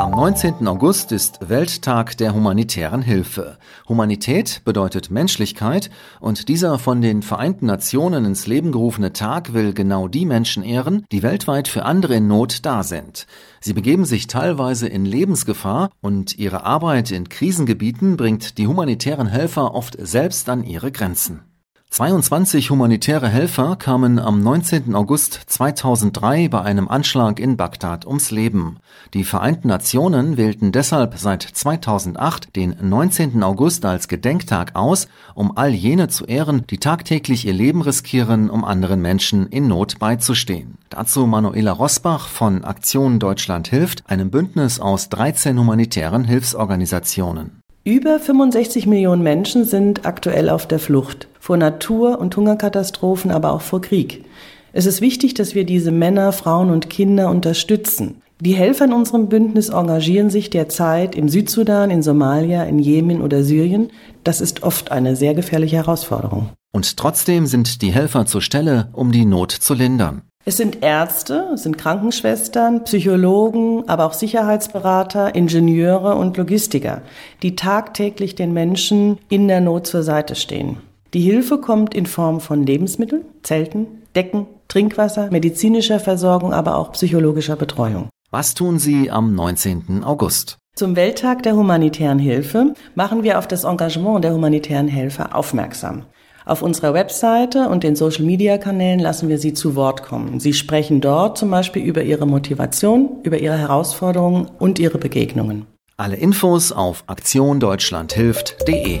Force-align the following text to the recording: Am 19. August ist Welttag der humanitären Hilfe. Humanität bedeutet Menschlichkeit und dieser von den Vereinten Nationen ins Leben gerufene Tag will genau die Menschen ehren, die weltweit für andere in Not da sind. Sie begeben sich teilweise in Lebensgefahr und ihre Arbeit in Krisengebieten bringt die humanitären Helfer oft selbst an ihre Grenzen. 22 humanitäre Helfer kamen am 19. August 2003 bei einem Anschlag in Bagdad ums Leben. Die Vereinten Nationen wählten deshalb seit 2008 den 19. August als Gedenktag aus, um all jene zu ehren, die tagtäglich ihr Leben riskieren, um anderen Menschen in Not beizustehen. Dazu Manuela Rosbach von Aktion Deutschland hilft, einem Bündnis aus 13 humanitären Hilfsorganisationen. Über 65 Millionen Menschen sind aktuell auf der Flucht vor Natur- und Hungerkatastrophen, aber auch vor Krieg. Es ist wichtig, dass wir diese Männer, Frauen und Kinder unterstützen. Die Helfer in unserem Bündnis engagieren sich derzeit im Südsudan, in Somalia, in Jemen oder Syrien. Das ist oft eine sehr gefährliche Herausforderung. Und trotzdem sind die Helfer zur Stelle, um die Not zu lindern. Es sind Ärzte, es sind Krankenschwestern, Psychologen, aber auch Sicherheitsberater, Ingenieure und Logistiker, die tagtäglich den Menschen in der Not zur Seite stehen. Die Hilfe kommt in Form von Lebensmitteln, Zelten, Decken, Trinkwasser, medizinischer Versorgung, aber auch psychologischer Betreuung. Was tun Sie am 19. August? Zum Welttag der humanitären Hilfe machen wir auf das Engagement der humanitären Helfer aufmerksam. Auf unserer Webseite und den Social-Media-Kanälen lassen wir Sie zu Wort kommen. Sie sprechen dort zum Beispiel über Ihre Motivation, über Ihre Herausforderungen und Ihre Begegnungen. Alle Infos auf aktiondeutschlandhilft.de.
Am 0.00 0.12
19. 0.12 0.66
August 0.66 1.12
ist 1.12 1.40
Welttag 1.46 2.16
der 2.16 2.32
humanitären 2.32 3.02
Hilfe. 3.02 3.58
Humanität 3.86 4.62
bedeutet 4.64 5.10
Menschlichkeit 5.10 5.90
und 6.20 6.48
dieser 6.48 6.78
von 6.78 7.02
den 7.02 7.20
Vereinten 7.20 7.66
Nationen 7.66 8.24
ins 8.24 8.46
Leben 8.46 8.72
gerufene 8.72 9.12
Tag 9.12 9.52
will 9.52 9.74
genau 9.74 10.08
die 10.08 10.24
Menschen 10.24 10.62
ehren, 10.62 11.04
die 11.12 11.22
weltweit 11.22 11.68
für 11.68 11.84
andere 11.84 12.14
in 12.14 12.28
Not 12.28 12.64
da 12.64 12.82
sind. 12.82 13.26
Sie 13.60 13.74
begeben 13.74 14.06
sich 14.06 14.26
teilweise 14.26 14.88
in 14.88 15.04
Lebensgefahr 15.04 15.90
und 16.00 16.38
ihre 16.38 16.64
Arbeit 16.64 17.10
in 17.10 17.28
Krisengebieten 17.28 18.16
bringt 18.16 18.56
die 18.56 18.68
humanitären 18.68 19.26
Helfer 19.26 19.74
oft 19.74 19.98
selbst 20.00 20.48
an 20.48 20.64
ihre 20.64 20.92
Grenzen. 20.92 21.49
22 21.92 22.70
humanitäre 22.70 23.28
Helfer 23.28 23.74
kamen 23.74 24.20
am 24.20 24.40
19. 24.40 24.94
August 24.94 25.40
2003 25.46 26.46
bei 26.46 26.62
einem 26.62 26.86
Anschlag 26.86 27.40
in 27.40 27.56
Bagdad 27.56 28.06
ums 28.06 28.30
Leben. 28.30 28.76
Die 29.12 29.24
Vereinten 29.24 29.66
Nationen 29.66 30.36
wählten 30.36 30.70
deshalb 30.70 31.18
seit 31.18 31.42
2008 31.42 32.54
den 32.54 32.76
19. 32.80 33.42
August 33.42 33.84
als 33.84 34.06
Gedenktag 34.06 34.76
aus, 34.76 35.08
um 35.34 35.58
all 35.58 35.70
jene 35.70 36.06
zu 36.06 36.26
ehren, 36.26 36.64
die 36.70 36.78
tagtäglich 36.78 37.44
ihr 37.44 37.54
Leben 37.54 37.82
riskieren, 37.82 38.50
um 38.50 38.64
anderen 38.64 39.02
Menschen 39.02 39.48
in 39.48 39.66
Not 39.66 39.98
beizustehen. 39.98 40.78
Dazu 40.90 41.26
Manuela 41.26 41.72
Rosbach 41.72 42.28
von 42.28 42.64
Aktion 42.64 43.18
Deutschland 43.18 43.66
hilft, 43.66 44.08
einem 44.08 44.30
Bündnis 44.30 44.78
aus 44.78 45.08
13 45.08 45.58
humanitären 45.58 46.22
Hilfsorganisationen. 46.22 47.60
Über 47.82 48.20
65 48.20 48.86
Millionen 48.86 49.24
Menschen 49.24 49.64
sind 49.64 50.06
aktuell 50.06 50.50
auf 50.50 50.68
der 50.68 50.78
Flucht 50.78 51.26
vor 51.50 51.56
Natur- 51.56 52.20
und 52.20 52.36
Hungerkatastrophen, 52.36 53.32
aber 53.32 53.50
auch 53.52 53.60
vor 53.60 53.80
Krieg. 53.80 54.24
Es 54.72 54.86
ist 54.86 55.00
wichtig, 55.00 55.34
dass 55.34 55.56
wir 55.56 55.64
diese 55.64 55.90
Männer, 55.90 56.30
Frauen 56.30 56.70
und 56.70 56.88
Kinder 56.88 57.28
unterstützen. 57.28 58.22
Die 58.40 58.52
Helfer 58.52 58.84
in 58.84 58.92
unserem 58.92 59.28
Bündnis 59.28 59.68
engagieren 59.68 60.30
sich 60.30 60.50
derzeit 60.50 61.16
im 61.16 61.28
Südsudan, 61.28 61.90
in 61.90 62.04
Somalia, 62.04 62.62
in 62.62 62.78
Jemen 62.78 63.20
oder 63.20 63.42
Syrien. 63.42 63.90
Das 64.22 64.40
ist 64.40 64.62
oft 64.62 64.92
eine 64.92 65.16
sehr 65.16 65.34
gefährliche 65.34 65.74
Herausforderung. 65.74 66.50
Und 66.70 66.96
trotzdem 66.96 67.46
sind 67.46 67.82
die 67.82 67.90
Helfer 67.90 68.26
zur 68.26 68.42
Stelle, 68.42 68.86
um 68.92 69.10
die 69.10 69.24
Not 69.24 69.50
zu 69.50 69.74
lindern. 69.74 70.22
Es 70.44 70.56
sind 70.56 70.84
Ärzte, 70.84 71.48
es 71.54 71.64
sind 71.64 71.78
Krankenschwestern, 71.78 72.84
Psychologen, 72.84 73.88
aber 73.88 74.06
auch 74.06 74.12
Sicherheitsberater, 74.12 75.34
Ingenieure 75.34 76.14
und 76.14 76.36
Logistiker, 76.36 77.02
die 77.42 77.56
tagtäglich 77.56 78.36
den 78.36 78.52
Menschen 78.52 79.18
in 79.28 79.48
der 79.48 79.60
Not 79.60 79.88
zur 79.88 80.04
Seite 80.04 80.36
stehen. 80.36 80.76
Die 81.12 81.20
Hilfe 81.20 81.58
kommt 81.58 81.94
in 81.94 82.06
Form 82.06 82.40
von 82.40 82.64
Lebensmitteln, 82.64 83.24
Zelten, 83.42 83.86
Decken, 84.14 84.46
Trinkwasser, 84.68 85.28
medizinischer 85.30 85.98
Versorgung, 85.98 86.52
aber 86.52 86.76
auch 86.76 86.92
psychologischer 86.92 87.56
Betreuung. 87.56 88.08
Was 88.30 88.54
tun 88.54 88.78
Sie 88.78 89.10
am 89.10 89.34
19. 89.34 90.04
August? 90.04 90.58
Zum 90.76 90.94
Welttag 90.94 91.42
der 91.42 91.56
humanitären 91.56 92.20
Hilfe 92.20 92.74
machen 92.94 93.24
wir 93.24 93.38
auf 93.38 93.48
das 93.48 93.64
Engagement 93.64 94.22
der 94.22 94.32
humanitären 94.32 94.86
Helfer 94.86 95.34
aufmerksam. 95.34 96.04
Auf 96.46 96.62
unserer 96.62 96.94
Webseite 96.94 97.68
und 97.68 97.82
den 97.82 97.96
Social-Media-Kanälen 97.96 99.00
lassen 99.00 99.28
wir 99.28 99.38
Sie 99.38 99.52
zu 99.52 99.74
Wort 99.74 100.04
kommen. 100.04 100.38
Sie 100.38 100.52
sprechen 100.52 101.00
dort 101.00 101.38
zum 101.38 101.50
Beispiel 101.50 101.82
über 101.82 102.02
Ihre 102.02 102.26
Motivation, 102.26 103.20
über 103.24 103.38
Ihre 103.38 103.58
Herausforderungen 103.58 104.48
und 104.58 104.78
Ihre 104.78 104.98
Begegnungen. 104.98 105.66
Alle 105.96 106.16
Infos 106.16 106.70
auf 106.72 107.02
aktiondeutschlandhilft.de. 107.08 109.00